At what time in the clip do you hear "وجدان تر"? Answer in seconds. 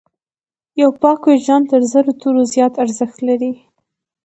1.31-1.81